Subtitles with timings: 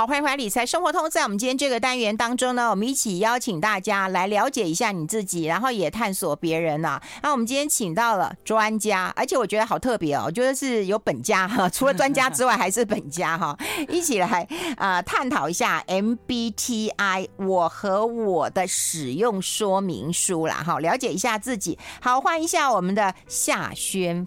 [0.00, 1.10] 好，欢迎回来理财生活通。
[1.10, 7.02] 在我们今天这个单元当中呢，我们一起邀请大家来了解一下你自己，然后也探索别人啊。
[7.22, 13.54] 那我们今天请到了专家，而且我觉得好特别哦，我觉得是有本家哈，除了专家之外还是本家哈，
[13.90, 21.78] 一起来啊、呃、探讨一下 MBTI 我和我的使用说明书啦，哈，了解一下自己。
[22.00, 24.26] 好，欢迎一下我们的夏轩。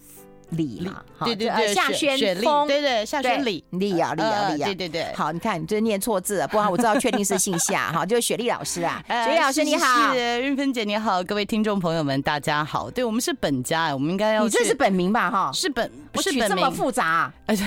[0.53, 17.65] 李嘛，对对对，夏轩峰，对对，夏轩李李啊李啊李啊，对对对，好，你看你这念错字了，不然我知道确定是姓夏哈， 就是雪莉老师啊， 雪莉老师你好，是云芬姐你好，各位听众朋友们大家好，对我们是本家，我们应该要，你这是本名吧哈，是本，不是这么复杂，而且。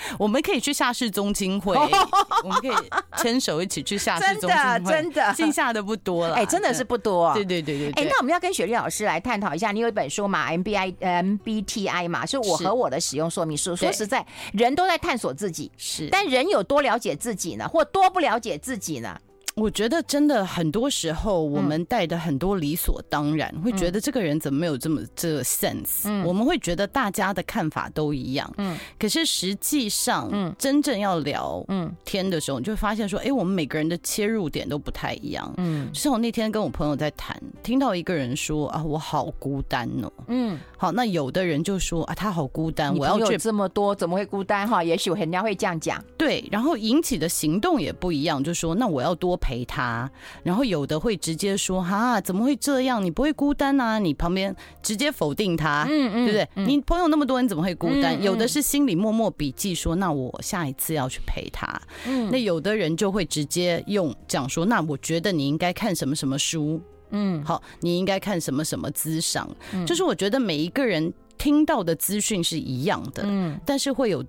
[0.18, 1.74] 我们可以去夏氏宗亲会，
[2.44, 2.74] 我们可以
[3.16, 4.78] 牵手一起去夏氏宗亲会。
[4.78, 6.34] 真的，真的，姓夏的不多了。
[6.34, 7.32] 哎，真的是不多。
[7.34, 8.02] 对对对对。
[8.02, 13.74] 哎，那我们要跟雪莉老师来探讨一下，你有一本书嘛？M B I M B T I 嘛，是我和我的使用说明书。
[13.76, 17.68] 说实在，人都在探索自己，是，但人有多了解自己呢？
[17.68, 19.18] 或多不了解自己呢？
[19.58, 26.22] 我觉得真的很多时候，我们带的很多理所当然，会觉得这个人怎么没有这么这个 sense？
[26.22, 44.68] 我们会觉得大家的看法都一样，嗯，可是实际上，嗯，真正要聊嗯天的时候，你就会发现说，哎，我们每个人的切入点都不太一样，嗯，就像我那天跟我朋友在谈，听到一个人说啊，我好孤单哦，嗯，好，那有的人就说啊，他好孤单，我要有这么多，怎么会孤单？
[44.68, 49.36] 哈，也许人家会这样讲，对，然后引起的行动也不一样，就说那我要多。
[49.47, 50.10] 陪他，
[50.42, 53.04] 然后有的会直接说：“哈，怎么会这样？
[53.04, 53.98] 你不会孤单啊？
[53.98, 56.48] 你旁边直接否定他，嗯嗯，对不对？
[56.56, 58.22] 嗯、你朋友那么多人，怎么会孤单？
[58.22, 61.80] 有的是心里默默笔记说：那我下一次要去陪他。
[62.06, 66.80] 嗯，那有的人就会直接用讲说：那我觉得你应该看什么什么书，
[67.10, 69.48] 嗯，好，你应该看什么什么资赏。
[69.72, 74.24] 嗯、就是我觉得每一个人听到的资讯是一样的，嗯，但是会有。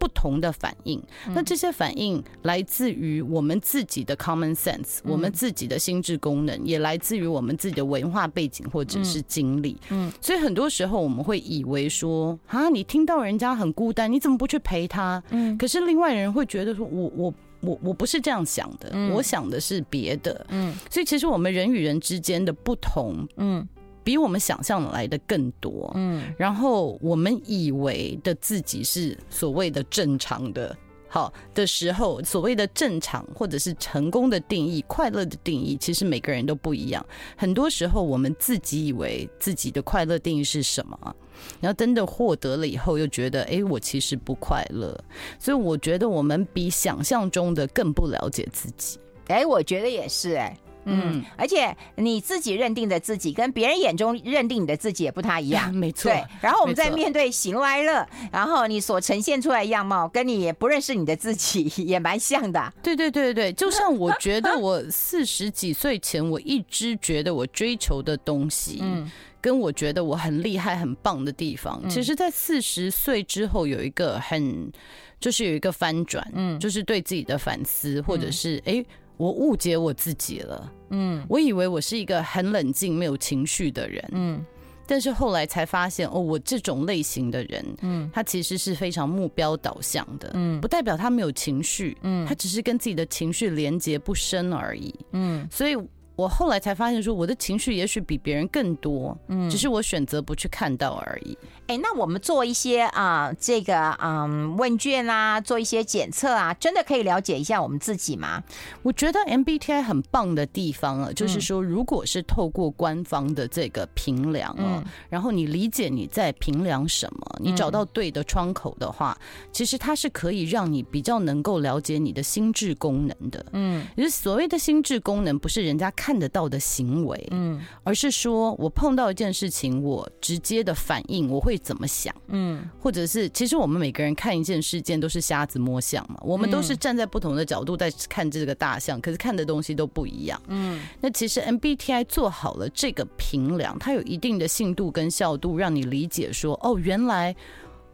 [0.00, 1.00] 不同的反应，
[1.34, 9.76] 那这些反应来自于我们自己的 common sense，我们自己的心智功能，也来自于我们自己的文化背景或者是经历。
[9.90, 15.22] 嗯，所以很多时候我们会以为说，啊，你听到人家很孤单，你怎么不去陪他？
[15.28, 20.46] 嗯，可是另外人会觉得说，我我我我不是这样想的，我想的是别的。
[20.48, 23.68] 嗯，所以其实我们人与人之间的不同，嗯。
[24.02, 30.76] 比我们想象来的更多，嗯，然后我们以为的自己是所谓的正常的，
[31.08, 37.04] 好的时候，所谓的正常或者是成功的定义、快乐的定义，其实每个人都不一样。
[37.36, 41.16] 很多时候，我们自己以为自己的快乐定义是什么，
[41.60, 44.98] 然后真的获得了以后，又觉得，哎，我其实不快乐。
[45.38, 48.98] 所以，我觉得我们比想象中的更不了解自己。
[49.28, 50.56] 哎，我觉得也是，哎。
[50.84, 56.10] 嗯，而且你自己认定的自己跟别人眼中认定你的自己也不太一样， 没错。
[56.10, 62.72] 对，然后我们在面对喜怒哀乐，然后你所呈现出来的样貌，跟你也不认识你的自己也蛮像的。
[62.82, 69.10] 对对对对，就像我觉得我四十几岁前，我一直觉得我追求的东西，嗯，
[69.40, 74.72] 跟我觉得我很厉害、很棒的地方，其实，在四十岁之后有一个很，
[75.20, 78.84] 就是有一个翻转，嗯，就是对自己的反思，或者是哎。
[79.20, 84.42] 我误解我自己了，嗯，我以为我是一个很冷静、没有情绪的人，嗯，
[84.86, 95.76] 但是后来才发现，哦，我这种类型的人，嗯，他其实是非常目标导向的，嗯，不代表他没有情绪，嗯，他只是跟自己的情绪连接不深而已，嗯，所以。
[96.20, 101.36] 我后来才发现，说我的情绪也许比别人更多，嗯，只是我选择不去看到而已。
[101.66, 108.42] 哎，那我们做一些啊、呃，这个嗯问卷啊，做一些检测啊，真的可以了解一下我们自己吗？
[108.82, 123.46] 我觉得 MBTI 很棒的地方啊，就是说，如果是透过官方的这个评量啊，嗯、然后你理解你在评量什么，你找到对的窗口的话，嗯、其实它是可以让你比较能够了解你的心智功能的。
[123.52, 126.09] 嗯，就是所谓的心智功能，不是人家看。
[126.10, 147.36] 看得到的行为，嗯，而是说我碰到一件事情，我直接的反应，我会怎么想，嗯，或者是其实我们每个人看一件事件都是瞎子摸象嘛，我们都是站在不同的角度在看这个大象，可是看的东西都不一样，嗯，那其实 MBTI 做好了这个评量，它有一定的信度跟效度，让你理解说，哦，原来。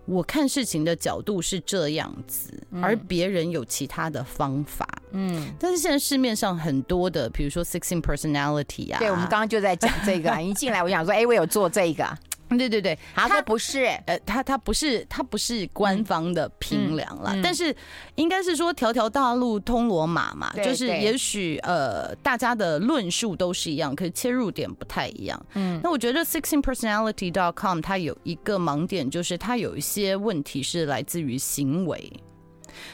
[0.06, 2.50] 我看事情的角度是这样子，
[2.80, 4.88] 而别人有其他的方法。
[5.10, 10.30] 嗯，但是现在市面上很多的，比如说 Sixteen Personality 啊，对，我们刚刚就在讲这个。
[10.40, 12.06] 一进来我想说，哎，我有做这个。
[12.50, 17.74] 对对对，他说不是，呃，他他不是，他不是官方的评量啦，但是
[18.16, 25.46] 应该是说条条大路通罗马嘛，就是也许呃大家的论述都是一样，可是切入点不太一样。
[25.54, 32.10] 嗯，那我觉得 sixteenpersonality.com 它有一个盲点，就是它有一些问题是来自于行为。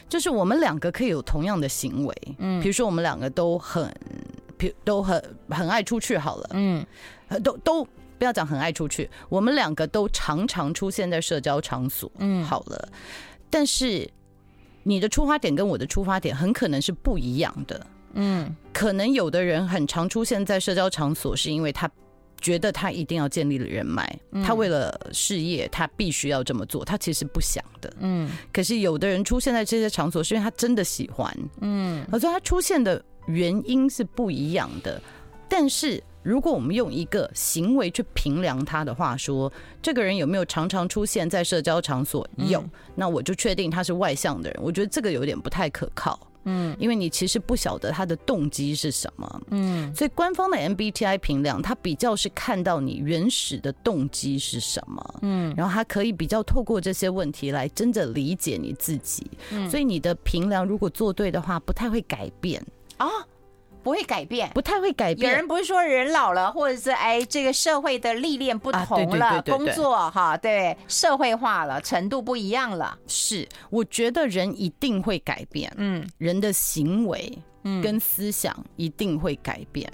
[0.07, 3.93] 就是我们两个可以有同样的行为，嗯，比如说我们两个都很，
[4.85, 6.85] 都很很爱出去好了，嗯，
[7.43, 7.83] 都都
[8.17, 12.89] 不要讲很爱出去，我们两个都常常出现在社交场所，嗯，好了，
[13.53, 14.09] 但是
[14.81, 21.89] 你的出发点跟我的出发点很可能是不一样的，嗯，可能有的人很常出现在社交场所，是因为他。
[22.41, 26.83] 觉得他一定要建立了人脉，他为了事业，他必须要这么做。
[26.83, 28.29] 他其实不想的，嗯。
[28.51, 32.05] 可是有的人出现在这些场所，是因为他真的喜欢，嗯。
[32.19, 35.01] 所以他出现的原因是不一样的。
[35.47, 42.27] 但是如果我们用一个行为去评量他的话，说这个人有没有常常出现在社交场所？
[42.37, 42.63] 有，
[42.95, 44.59] 那我就确定他是外向的人。
[44.63, 46.19] 我觉得这个有点不太可靠。
[46.45, 62.61] 嗯，因为你其实不晓得他的动机是什么，嗯，所以官方的 MBTI 评量，他比较是看到你原始的动机是什么，嗯，然后他可以比较透过这些问题来真的理解你自己，嗯，所以你的评量如果做对的话，不太会改变。
[62.97, 63.07] 啊。
[63.83, 65.29] 不会改变，不太会改变。
[65.29, 72.97] 有人不是说人老了，或者是哎，这个社会的历练不同了，工作哈，对，社会化了，程度不一样了。
[73.05, 77.37] 是，我觉得人一定会改变，嗯，人的行为
[77.83, 79.91] 跟思想一定会改变，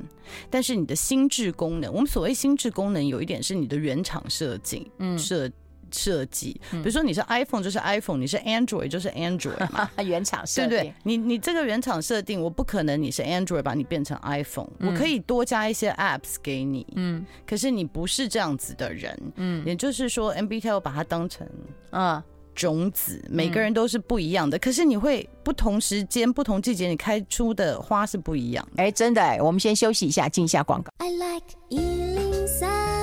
[0.49, 5.49] 但是你的心智功能，我们所谓心智功能，有一点是你的原厂设计，嗯，设。
[5.91, 10.93] 设计，比如说你是 iPhone 就是 iPhone，你是 Android 就是 Android 嘛， 原厂设定，对不对？
[11.03, 21.47] 你你这个原厂设定，我不可能你是 Android 把你变成 iPhone，我可以多加一些 apps 给你，嗯，可是你不是这样子的人，嗯，也就是说 MBTI 我把它当成
[21.91, 22.23] 啊
[22.55, 28.67] 种子，每个人都是不一样的，可是你会不同时间、不同季节，你开出的花是不一样。
[28.75, 30.91] 哎，真的，我们先休息一下，进一下广告。
[30.97, 32.98] I like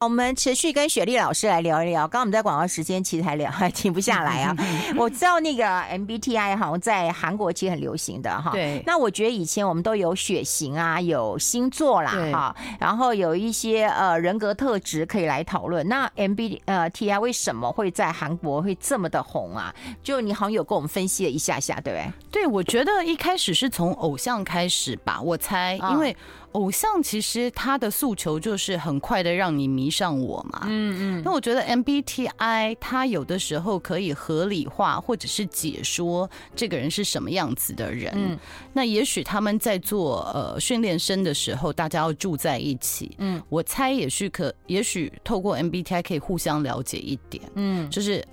[0.00, 2.02] 我们持续跟雪莉老师来聊一聊。
[2.02, 4.54] 刚刚我们在广告时间其实还聊 还停不下来啊。
[4.96, 8.52] 我知道那个 MBTI 好像在韩国其实很流行的哈。
[8.52, 8.80] 对。
[8.86, 15.88] 那我觉得以前我们都有血型啊，有星座啦哈，然后有一些呃人格特质可以来讨论。
[15.88, 19.74] 那 MBTI 为什么会在韩国会这么的红啊？
[20.04, 22.44] 就你好像有跟我们分析了一下下，对不对？
[22.44, 26.16] 对，我觉得一开始是从偶像开始吧，我猜，因为。
[26.52, 31.22] 偶像其实他的诉求就是很快的让你迷上我嘛，嗯嗯。
[31.24, 38.12] 那我觉得 MBTI 他有的时候可以合理化或者是解说这个人是什么样子的人。
[38.14, 38.38] 嗯。
[38.72, 43.14] 那也许他们在做呃训练生的时候，大家要住在一起。
[43.18, 43.42] 嗯。
[43.48, 47.42] 我猜也许可，也许透过 MBTI 可以互相了解一点。
[47.54, 47.88] 嗯。
[47.90, 48.24] 就是。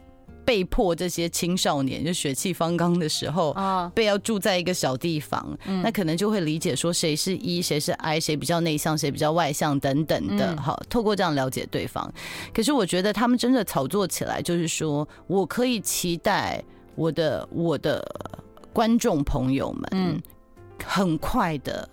[0.46, 10.56] 被迫这些青少年就血气方刚的时候，啊被要住在一个小地方，那可能就会理解说谁是 E，谁是 I，谁比较内向，谁比较外向等等的。
[10.62, 12.14] 好，透过这样了解对方。
[12.54, 16.64] 可是我觉得他们真的炒作起来，就是说我可以期待
[16.96, 18.06] 我的我的
[18.72, 20.22] 观众朋友们，
[20.86, 21.90] 很快的。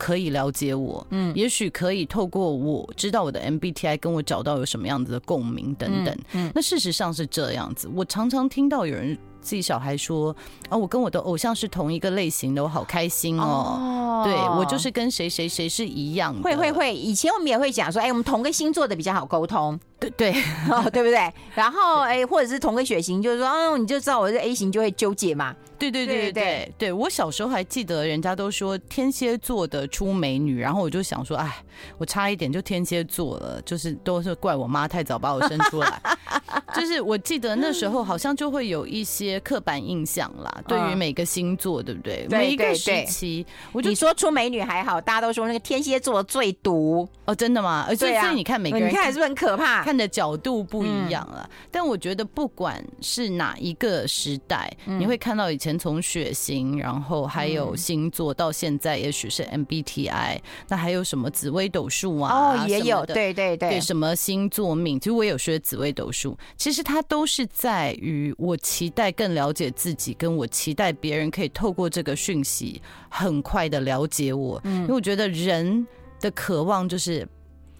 [0.00, 7.86] 可以了解我，嗯，也许可以透过我知道我的 MBTI 跟我找到有什么样子的共鸣等等，嗯，嗯，那事实上是这样子。
[7.94, 10.34] 我常常听到有人自己小孩说
[10.70, 13.44] 啊，我跟我的偶像是同一个类型的，我好开心哦。
[13.44, 16.42] 哦对，我就是跟谁谁谁是一样的。
[16.42, 19.78] 会会会，以前我们也会讲说，哎，我们同个星座的比较好沟通。
[20.00, 20.32] 对 对
[20.70, 21.32] 哦，对不对？
[21.54, 25.54] 然后哎，或者是同个血型，就是说，哦，你就知道我是 A 型，就会纠结嘛。
[25.78, 31.50] 对对对对对，对，我小时候还记得，人家都说天蝎座的出美女，然后我就想说，哎，
[31.96, 36.00] 我差一点就天蝎座了，就是都是怪我妈太早把我生出来。
[36.74, 42.26] 就是我记得那时候好像就会有一些刻板印象啦，对于每个星座，对不对？
[42.30, 47.86] 每一个时期，我就你说出美女还好，大家都说那个天蝎座最毒哦，真的吗？
[47.88, 49.82] 而且所以你看每个人，你看是不是很可怕？
[49.90, 51.50] 看的角度不一样了。
[51.68, 55.76] 但我觉得不管是哪一个时代，你会看到以前。
[55.80, 62.52] 从血型，然后还有星座，到现在也许是 MBTI，那还有什么紫微斗数啊？
[62.52, 65.00] 哦，也有，对对对，对什么星座命？
[65.00, 75.86] 其实我有学紫微斗数，其实它都是在于我期待更了解自己，跟我期待别人可以透过这个讯息很快的了解我，因为我觉得人
[76.20, 77.26] 的渴望就是。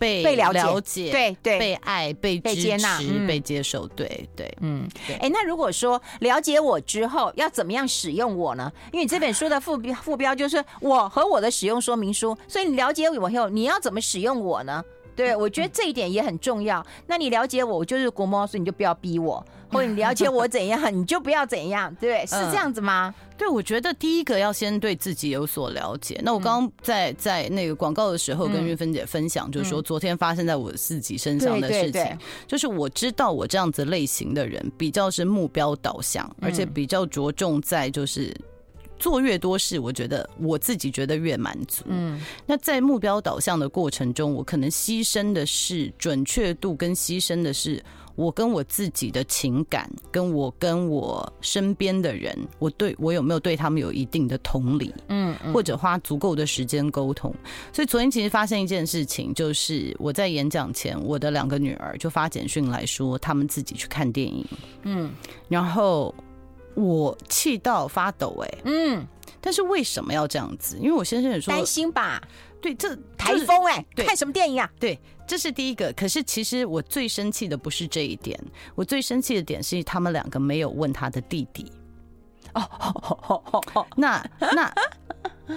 [0.00, 4.88] 被被了解，对对，被爱、被被接纳、被接受，对对，嗯，
[5.20, 8.72] 哎，那如果说了解我之后，要怎么样使用我呢？
[8.92, 14.82] 因为你这本书的副标副标就是我和我的使用说明书，所以你了解我以后，你要怎么使用我呢？
[15.20, 16.84] 对对，我觉得这一点也很重要。
[17.06, 23.14] 那你了解我，我就是国猫，所以你就不要逼我， 或者你了解我怎样，你就不要怎样，对，是这样子吗？
[23.16, 26.20] 嗯、对，我觉得第一个要先对自己有所了解。
[26.22, 38.34] 那我刚刚在在那个广告的时候跟玉芬姐分享，就是说昨天发生在我自己身上的事情，就是我知道我这样子类型的人比较是目标导向，而且比较着重在就是。
[39.00, 41.82] 做越多事，我觉得我自己觉得越满足。
[41.88, 47.82] 嗯，那在目标导向的过程中，我可能牺牲的是准确度，跟牺牲的是
[48.14, 57.34] 我跟我自己的情感，跟我跟我身边的人，我对我有没有对他们有一定的同理，嗯，或者花足够的时间沟通。
[57.72, 64.46] 所以昨天其实发生一件事情，就是我在演讲前，我的两个女儿就发简讯来说，他们自己去看电影，
[64.82, 65.10] 嗯，
[65.48, 66.14] 然后。
[66.74, 69.06] 我气到发抖，欸，哎，嗯，
[69.40, 70.76] 但是为什么要这样子？
[70.78, 72.22] 因为我先生也说担心吧，
[72.60, 74.70] 对，这台风，哎，看什么电影啊？
[74.78, 75.92] 对，这是第一个。
[75.94, 78.38] 可是其实我最生气的不是这一点，
[78.74, 81.70] 我最生气的点是他们两个没有问他的弟弟。
[82.54, 84.72] 哦，那那。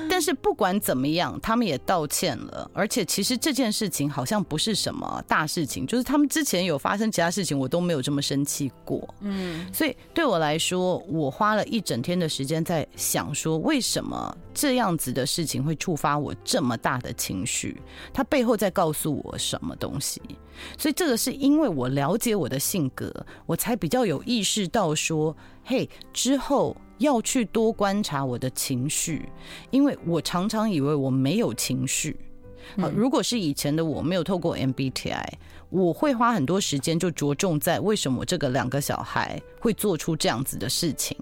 [0.10, 9.08] 但是不管怎么样，他们也道歉了，而且其实这件事情好像不是什么大事情，就是他们之前有发生其他事情，我都没有这么生气过。
[9.20, 17.80] 嗯，所以对我来说，我花了一整天的时间在想说，为什么这样子的事情会触发我这么大的情绪？
[18.12, 20.20] 它背后在告诉我什么东西？
[20.76, 23.14] 所以这个是因为我了解我的性格，
[23.46, 26.76] 我才比较有意识到说，嘿，之后。
[26.98, 29.28] 要去多观察我的情绪，
[29.72, 32.18] 因为我常常以为我没有情绪。
[32.78, 35.28] 好，如果是以前的我没有透过 MBTI，
[35.70, 41.18] 我会花很多时间就着重在为什么这个两个小孩会做出这样子的事情。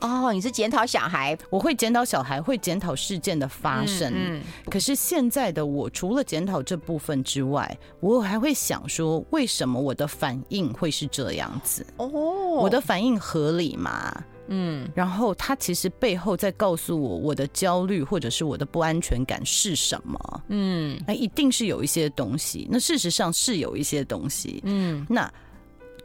[0.00, 4.12] 哦，你是检讨小孩，我会检讨小孩，会检讨事件的发生。
[4.14, 11.86] 嗯，可是现在的我，除了检讨这部分之外，我还会想说，为什么我的反应会是这样子？
[11.96, 14.14] 哦，我的反应合理吗？
[14.48, 20.42] 嗯，然后他其实背后在告诉我，我的焦虑或者是我的不安全感是什么？
[20.48, 22.66] 嗯，那一定是有一些东西。
[22.70, 24.60] 那事实上是有一些东西。
[24.64, 25.32] 嗯，那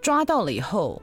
[0.02, 1.02] 抓到了以后，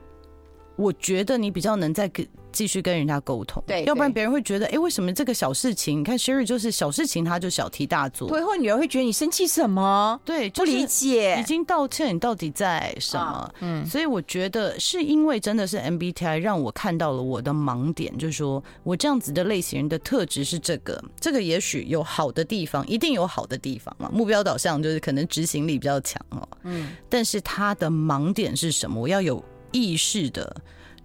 [0.79, 2.25] 我觉得你比较能再跟。
[2.51, 5.99] 继续跟人家沟通，对，要不然别人会觉得，哎，为什么这个小事情？
[5.99, 8.27] 你看 Sherry 就是小事情，他就小题大做。
[8.27, 10.19] 对，或女儿会觉得你生气什么？
[10.25, 13.53] 对，不理解，已经道歉，你到底在什么？
[13.61, 24.09] 嗯，所以我觉得是因为真的是 MBTI 让我看到了我的盲点，就是说我这样子的类型人的特质是这个，这个也许有好的地方，一定有好的地方嘛。
[24.11, 28.99] 目标导向就是可能执行力比较强哦，嗯，但是他的盲点是什么？
[28.99, 30.55] 我要有意识的。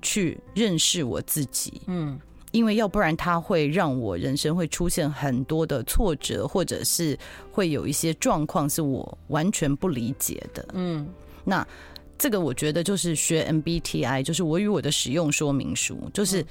[0.06, 2.21] 去认识我自己，嗯，
[2.52, 7.18] 因为要不然他会让我人生会出现很多的挫折，或者是
[7.50, 11.09] 会有一些状况是我完全不理解的，嗯，
[11.42, 11.66] 那
[12.18, 16.44] 这个我觉得就是学 MBTI，就是我与我的使用说明书，就是。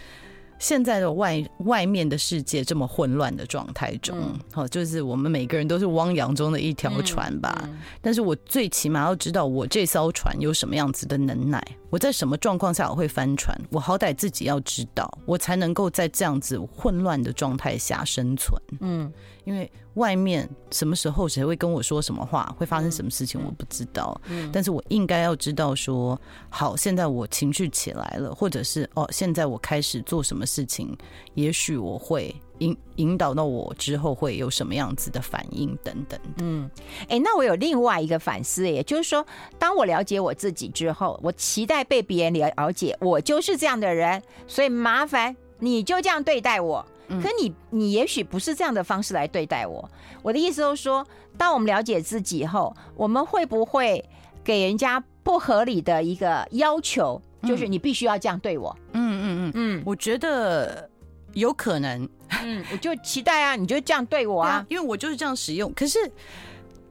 [0.63, 4.17] 现在的外外面的世界这么混乱的状态中，
[4.53, 7.53] 好、嗯，就是我们每个人都是汪洋中的一条船吧。
[7.65, 18.57] 嗯嗯、但是我最起码要知道我这艘船有什么样子的能耐，我在什么状况下我会翻船，我好歹自己要知道，我才能够在这样子混乱的状态下生存。
[18.79, 19.11] 嗯。
[19.45, 24.19] 因为外面什么时候谁会跟我说什么话，会发生什么事情，我不知道。
[24.27, 26.19] 嗯，但是我应该要知道说，
[26.49, 30.97] 好，现在我情绪起来了，或者是哦，现在我开始做什么事情，
[31.35, 36.19] 也许我会引引导到我之后会有什么样子的反应等等。
[36.39, 36.69] 嗯，
[37.07, 39.25] 哎，那我有另外一个反思，也就是说，
[39.59, 46.83] 当我了解我自己之后，我期待被别人了解，我就是这样的人，所以麻烦你就这样对待我。
[47.21, 49.89] 可你，你也许不是这样的方式来对待我。
[50.21, 51.05] 我的意思就是说，
[51.37, 54.03] 当我们了解自己后，我们会不会
[54.43, 58.75] 给人家不合理的一个要求，就是你必须要这样对我？
[58.93, 60.89] 嗯嗯嗯嗯，我觉得
[61.33, 62.07] 有可能。
[62.43, 65.73] 嗯，我就期待啊，你就这样对我啊，因为我就是这样使用。
[65.73, 65.99] 可是。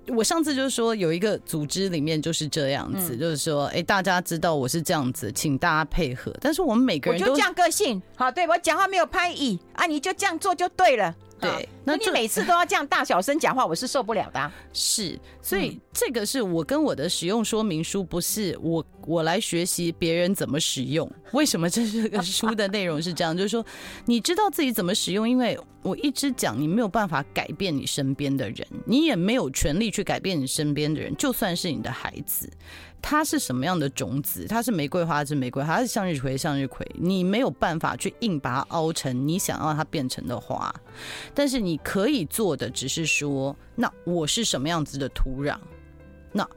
[0.09, 6.35] 我上次就是说有一个组织里面就是这样子，嗯、就是说，哎、欸，大家知道我是这样子，请大家配合。
[6.41, 11.15] 但是我们每个人都我就这样个性，好，对，我讲话没有拍椅啊，你就这样做就对了。
[11.43, 14.53] 对，那你每次都要这样大小声讲话，我是受不了的啊。
[14.73, 21.11] 是，所以这个是我跟我的使用说明书，不是我我来学习别人怎么使用。
[21.33, 23.37] 为什么这是个 书的内容是这样？
[23.37, 23.65] 就是说，
[24.07, 32.49] 你知道自己怎么使用，因为我一直讲，你没有办法改变你身边的人，你也没有权利去改变你身边的人，就算是你的孩子。
[33.03, 34.47] 它是什么样的种子？
[34.47, 36.87] 它是玫瑰花，是玫瑰花；它是向日葵，向日葵。
[36.95, 40.73] 你没有办法去硬把它凹成你想要它变成的花，
[41.35, 45.59] 但是你可以做的只是说，那我是什么样子的土壤？
[46.31, 46.49] 那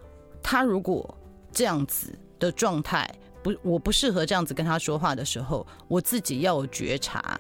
[0.41, 1.17] 他如果
[1.51, 3.09] 这样子的状态
[3.43, 7.37] 不，我不适合这样子跟他说话的时候，我自己要有觉察。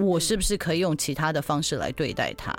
[0.00, 2.54] 我是不是可以用其他的方式来对待他，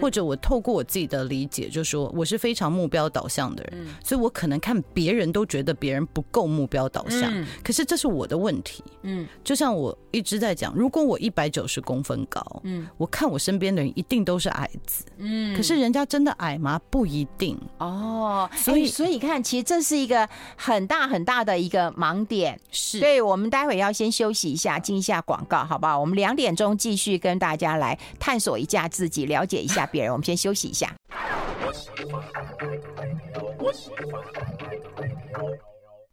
[0.00, 8.82] 或者我透过我自己的理解，就说我是非常目标导向的人，所以我可能看别人都觉得别人不够目标导向，可是这是我的问题。
[9.02, 16.80] 嗯，就像我一直在讲，如果我一百九十公分高，嗯，我看我身边的人一定都是矮子，嗯，可是人家真的矮吗？
[16.88, 18.48] 不一定哦。
[18.54, 20.26] 所以，所以看，其实这是一个
[20.56, 22.58] 很大很大的一个盲点。
[22.70, 25.98] 是，所以我们待会要先休息一下，进一下广告，好不好？
[26.00, 26.76] 我们两点钟。
[26.86, 30.12] 继续跟大家来探索一下自己，了解一下别人。
[30.12, 30.94] 我们先休息一下。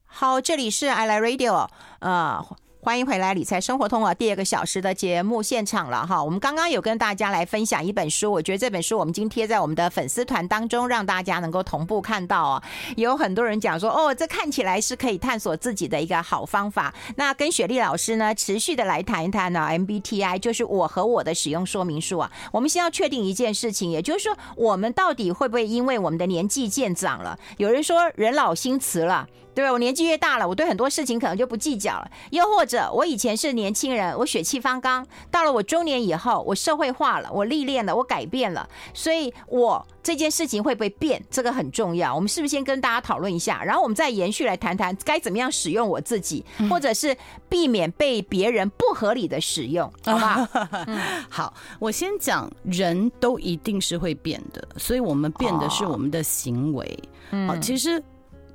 [0.07, 2.43] 好，这里是 I l i Radio，呃。
[2.83, 6.21] 欢迎回来，理财生活通啊，第二个小时的节目现场了哈。
[6.21, 12.63] 我们刚刚有跟大家来分享一本书，我觉得这本书我们今天贴在我们的粉丝团当中，让大家能够同步看到哦。
[12.97, 16.93] 有很多人讲说，哦，这看起来是可以探索自己的一个好方法。
[17.15, 22.29] 那跟雪莉老师呢，持续的来谈一谈呢，MBTI 就是我和我的使用说明书啊。
[22.51, 27.39] 我们先要确定一件事情，也就是说，我们到底会不会因为我们的年纪渐长了？
[27.55, 29.29] 有人说人老心慈了。
[29.55, 32.09] 对，我年纪越大了，我对很多事情可能就不计较了。
[32.31, 38.67] 又或者，我以前是年轻人，我血气方刚；到了我中年以后，我社会化了，我历练了，我改变了。
[38.93, 41.23] 所以，我这件事情会不会变？
[41.29, 42.13] 这个很重要。
[42.13, 47.15] 我们是不是先跟大家讨论一下，然后我们再延续来谈谈该怎么样使用我自己，或者是
[47.47, 50.49] 避免被别人不合理的使用，好吧？
[50.87, 56.99] 嗯，好，我先讲，人都一定是会变的，所以我们变的是我们的行为。
[57.31, 58.03] 嗯，好，其实。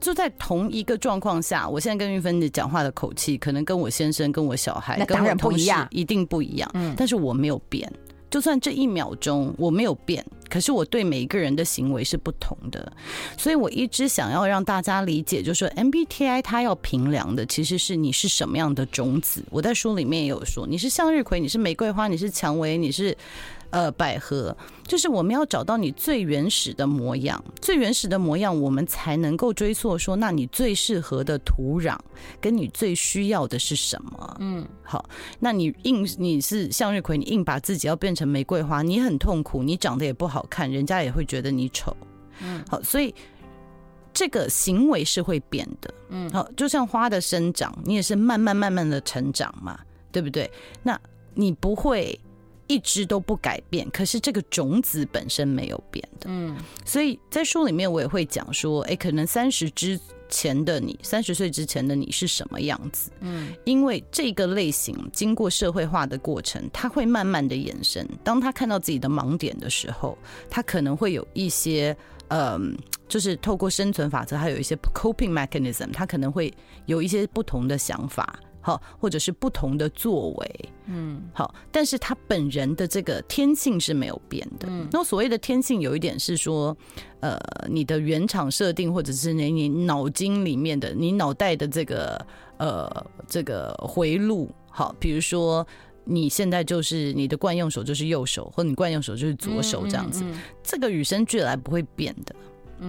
[0.00, 6.70] 就在同一个状况下，我现在跟玉芬姐讲话的口气，可能跟我先生、跟我小孩、跟我同事一定不一样。
[6.74, 7.92] 嗯，但是我没有变，
[8.30, 12.92] 就算这一秒钟我没有变，可是我对每一个人的行为是不同的。
[13.36, 19.42] 所以我一直想要让大家理解，就是说 MBTI 它要评量的其实是你是什么样的种子。
[19.50, 23.16] 我在书里面也有说，你是向日葵，你是玫瑰花，你是蔷薇，你是。
[23.70, 24.56] 呃，百合
[24.86, 31.94] 就是我们要找到你最原始的模样，最原始的模样，我们才能够追溯说，那你最适合的土壤，
[32.40, 34.36] 跟你最需要的是什么？
[34.40, 35.06] 嗯，好，
[35.38, 41.94] 那你硬你是向日葵，你硬把自己要变成玫瑰花，你很痛苦，你长得也不好看，人家也会觉得你丑。
[42.40, 43.14] 嗯，好，所以
[44.14, 45.92] 这个行为是会变的。
[46.08, 49.78] 嗯，好，就像花的生长，你也是慢慢慢慢的成长嘛，
[50.10, 50.50] 对不对？
[50.82, 50.98] 那
[51.34, 52.18] 你不会。
[52.68, 56.26] 一直都不改变，可是这个种子本身没有变的。
[56.28, 63.10] 嗯，所以在书里面我也会讲说，哎，可能三十之前的你，三十岁之前的你是什么样子？
[63.20, 68.06] 嗯，因为这个类型经过社会化的过程，他会慢慢的延伸。
[68.22, 70.16] 当他看到自己的盲点的时候，
[70.50, 71.96] 他可能会有一些，
[72.28, 72.76] 嗯，
[73.08, 76.52] 就是透过生存法则，还有一些 coping mechanism，他可能会
[76.84, 78.38] 有一些不同的想法。
[78.68, 84.68] 好，或者是不同的作为，嗯，好，但是他本人的这个天性是没有变的。
[84.68, 86.76] 嗯，那所谓的天性，有一点是说，
[87.20, 92.26] 呃，你的原厂设定，或者是你你脑筋里面的，你脑袋的这个
[92.58, 95.66] 呃这个回路，好，比如说
[96.04, 102.36] 你现在就是你的惯用手就是右手，或者你惯用手就是左手这样子，嗯嗯嗯，这个与生俱来不会变的。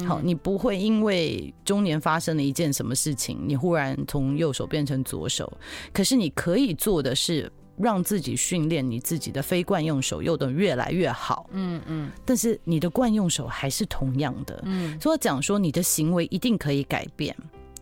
[0.07, 5.51] 好，你不会因为中年发生了一件什么事情，你忽然从右手变成左手。
[5.91, 11.49] 可是你可以做的是，让自己训练你自己的非惯用手用得越来越好。
[11.53, 12.11] 嗯嗯。
[12.23, 14.61] 但是你的惯用手还是同样的。
[14.65, 14.99] 嗯。
[14.99, 17.35] 所以讲说，你的行为一定可以改变，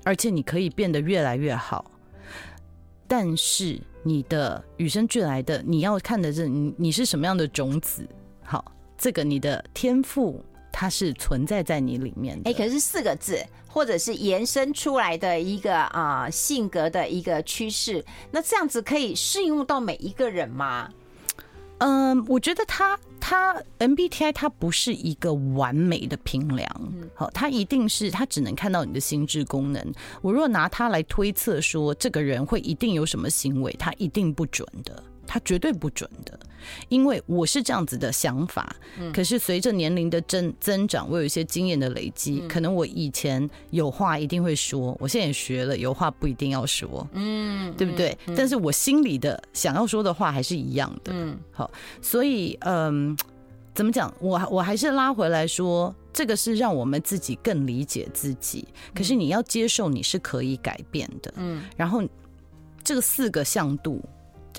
[0.03, 1.91] 而且你可以变得越来越好。
[3.05, 8.07] 但是你的与生俱来的，你要看的是你你是什么样的种子。
[8.43, 8.63] 好，
[8.97, 10.41] 这个你的天赋。
[10.79, 20.87] 它是存在在你里面的，哎，可是四个字，或者是延伸出来的一个啊、呃、性格的一个趋势，那这样子可以适用到每一个人吗？
[21.79, 26.69] 嗯，我觉得它它 MBTI 它不是一个完美的评量，
[27.15, 29.83] 好，它一定是它只能看到你的心智功能。
[30.21, 35.03] 我若拿它来推测说这个人会一定有什么行为，它一定不准的。
[35.27, 36.39] 它绝对不准的，
[36.87, 38.73] 因为我是这样子的想法。
[38.97, 48.17] 嗯、可是随着年龄的增增长，我有一些经验的累积，嗯、可能我以前有话一定会说，我现在也学了，有话不一定要说，嗯，对不对？
[48.27, 51.11] 嗯、但是我心里的想要说的话还是一样的。
[51.13, 51.69] 嗯，好，
[52.01, 53.15] 所以嗯，
[53.75, 54.11] 怎么讲？
[54.19, 58.65] 我我还是拉回来说，这个是让我们自己更理解自己。
[58.95, 61.33] 可是你要接受你是可以改变的。
[61.35, 62.01] 嗯，然后
[62.81, 64.01] 这个四个向度。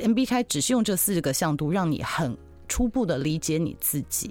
[0.03, 2.37] MBTI 只是用这四个向度，让你很
[2.69, 4.31] 初步的理解你自己。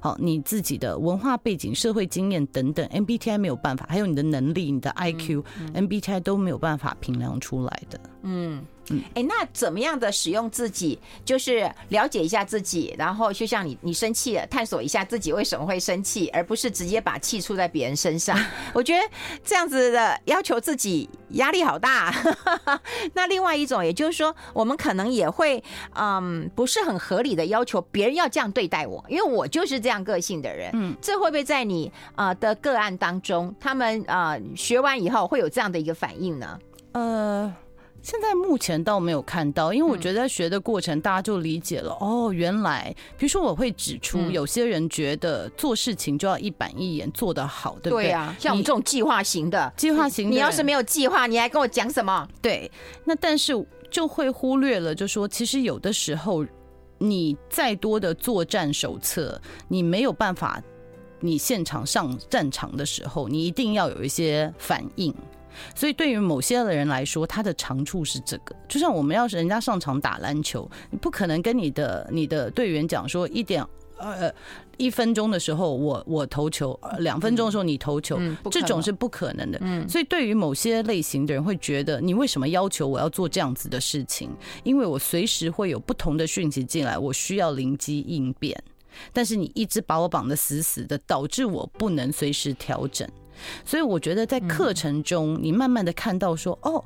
[0.00, 7.98] 好，你自己的文化背景、社会经验等等，MBTI 没有办法，还有你的能力、你的 IQ，MBTI 都没有办法评量出来的。
[8.22, 8.62] 嗯。
[8.90, 18.38] 嗯，哎，那怎么样的使用自己，就是了解一下自己，然后就像你，你生气了，探索一下自己为什么会生气，而不是直接把气出在别人身上。
[18.74, 19.02] 我觉得
[19.42, 22.14] 这样子的要求自己压力好大。
[23.14, 25.62] 那另外一种，也就是说，我们可能也会，
[25.94, 30.70] 嗯，不是很合理的要求别人要这样对待我，因为我就是这样个性的人。
[30.74, 36.58] 嗯，这会不会在你啊的个案当中，他们啊学完以后会有这样的一个反应呢？
[36.92, 37.54] 呃。
[38.04, 48.08] 现在目前倒没有看到，因为我觉得在学的过程，大家就理解了、嗯、哦，原来比如说我会指出，有些人觉得做事情就要一板一眼做得好，对不对？
[48.08, 52.28] 对啊，像我们这种计划型的，计划型的，你要是没有计划，你还跟我讲什么？
[52.42, 52.70] 对，
[53.06, 53.54] 那但是
[53.90, 56.44] 就会忽略了，就说其实有的时候，
[56.98, 60.62] 你再多的作战手册，你没有办法，
[61.20, 65.14] 你现场上战场的时候，你一定要有一些反应。
[65.74, 68.54] 所以，对于某些的人来说，他的长处是这个。
[68.68, 73.64] 就像我们要是人家上场打篮球，你不可能跟你的你的队员讲说一点
[73.98, 74.32] 呃
[74.76, 78.18] 一分钟的时候我我投球，两分钟的时候你投球，
[78.50, 79.60] 这种是不可能的。
[79.88, 84.30] 所以，对于某些类型的人会觉得，你为什么要求我要做这样子的事情？
[84.64, 88.60] 因为我随时会有不同的讯息进来，我需要灵机应变。
[89.12, 93.08] 但是你一直把我绑得死死的，导致我不能随时调整。
[93.64, 96.84] 所以我觉得在课程中，你慢慢的看到说，哦，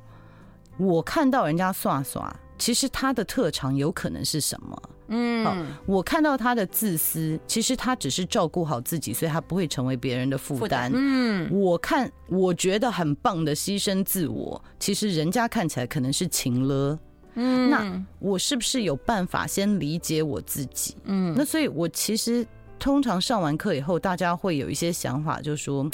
[0.79, 4.83] 我看到人家耍耍，其实他的特长有可能是什么？
[5.11, 10.93] 嗯，我看到他的自私，其实他只是照顾好自己，所以他不会成为别人的负担。
[10.95, 16.99] 嗯，我看我觉得很棒的牺牲自我，其实人家看起来可能是情了。
[17.37, 20.95] 嗯，那我是不是有办法先理解我自己？
[21.05, 22.47] 嗯，那所以我其实
[22.79, 25.89] 通常上完课以后，大家会有一些想法，就是说。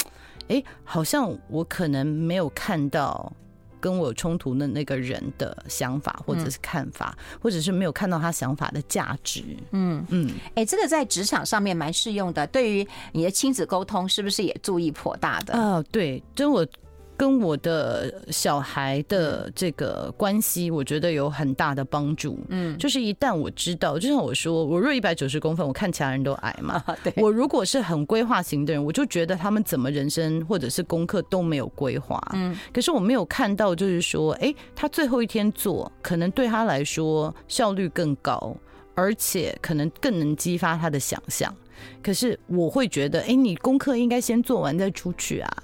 [0.47, 3.31] 哎，好像我可能没有看到
[3.79, 9.43] 跟我有冲突的那个人的想法或者是看法，嗯、或者是没有看到他想法的价值。
[9.71, 12.45] 嗯嗯，哎、嗯，这个在职场上面蛮适用的。
[12.47, 15.57] 对于你的亲子沟通，是不是也注意颇大的？
[15.57, 16.65] 哦，对，真我。
[17.17, 22.39] 跟我的小孩的这个关系，我觉得有很大的帮助。
[22.49, 26.83] 嗯，就是一旦我知道，就像我说，我若一百九十公分，我看其他人都矮嘛。
[27.03, 32.21] 对，我如果是很规划型的人，我就觉得他们怎么人生或者是功课都没有规划。
[32.33, 38.55] 嗯，可是我没有看到，就是说，哎，他最后一天做，可能对他来说效率更高，
[38.93, 41.53] 而且可能更能激发他的想象。
[42.01, 45.63] 可是我会觉得，哎，你功课应该先做完再出去啊。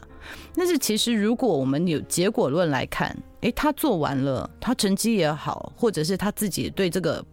[0.56, 7.24] 但是其实，如果我们有结果论来看，诶，他做完了，他成绩也好，或者是他自己对这个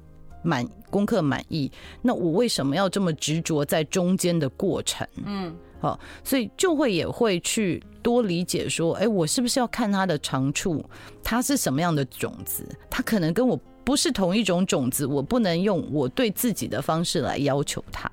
[0.43, 1.71] 满功课满意，
[2.03, 5.07] 那我为什么要这么执着在中间的过程？
[5.25, 10.85] 嗯，好，所以就会也会去多理解说，诶，我是不是要看他的长处，
[11.23, 12.65] 他是什么样的种子？
[12.89, 13.59] 他可能跟我
[13.89, 18.07] 不是同一种种子，我不能用我对自己的方式来要求他。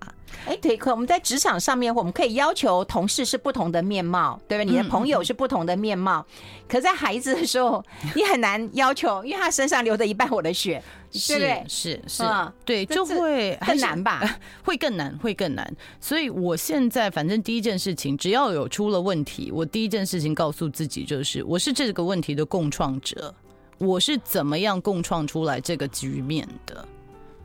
[0.46, 4.64] 哎，对，可我们在职场上面，我们可以要求同事是不同的面貌，对吧？
[4.64, 6.26] 你的朋友是不同的面貌，
[6.66, 7.84] 可在孩子的时候，
[8.16, 11.66] 你很难要求，因为他身上流着一半我的血，对不对？
[11.68, 12.24] 是是，
[12.64, 14.22] 对，就会更难吧？
[14.64, 15.76] 会更难，会更难。
[16.00, 23.36] 所以我现在反正第一件事情，只要有出了问题，我第一件事情告诉自己就是，我是这个问题的共创者，
[23.78, 26.88] 我是怎么样共创出来这个局面的？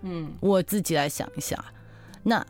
[0.03, 1.65] 嗯，我自己来想一下，
[2.23, 2.47] 那。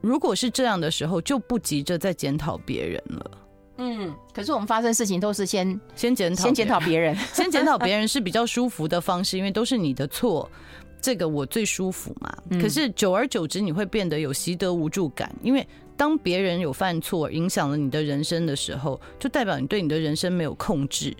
[0.00, 3.30] 如果是这样的时候，就不急着再检讨别人了。
[3.78, 10.46] 嗯，可是我们发生事情都是先先检讨，先检讨别人， 先检讨别人是比较舒服的方式，因为都是你的错，
[11.00, 12.36] 这个我最舒服嘛。
[12.60, 21.16] 可是久而久之，你会变得有习得无助感，因为当别人有犯错影响了你的人生的时候，就代表你对你的人生没有控制。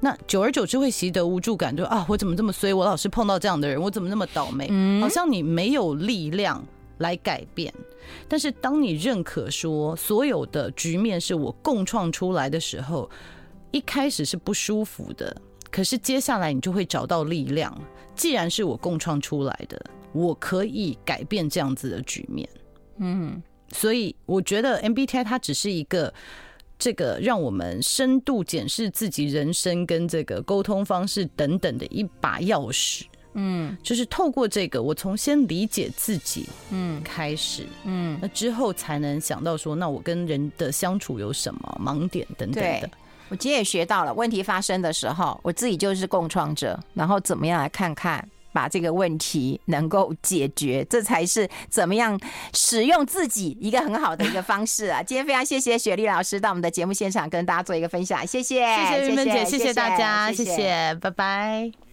[0.00, 2.72] 那久而久之会习得无助感，就啊，我怎么这么衰？
[2.72, 4.68] 我老是碰到这样的人，我怎么那么倒霉？
[5.00, 6.64] 好像你没有力量
[6.98, 7.72] 来改变。
[8.28, 13.10] 但是，当你认可说所有的局面是我共创出来的时候，
[13.72, 15.34] 一开始是不舒服的。
[15.70, 17.76] 可是接下来你就会找到力量。
[18.14, 19.78] 既然是我共创出来的，
[20.12, 22.48] 我可以改变这样子的局面。
[22.98, 26.12] 嗯，所以我觉得 MBTI 它只是一个
[26.78, 33.04] 这个让我们深度检视自己人生跟这个沟通方式等等的一把钥匙。
[33.38, 42.88] 嗯，就是透过这个，我从先理解自己，嗯，开始，嗯，那之后才能想到说，那我跟人的相处有什么盲点等等的。
[43.28, 52.18] 我今天也学到了，问题发生的时候，我自己就是共创者，然后怎么样来看看，把这个问题能够解决，这才是怎么样
[52.54, 55.02] 使用自己一个很好的一个方式啊！
[55.04, 61.76] 今天非常谢谢雪莉老师到我们的节目现场跟大家做一个分享，谢谢，谢谢云芬姐，谢谢大家，谢谢，拜拜。